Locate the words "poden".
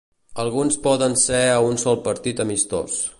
0.87-1.13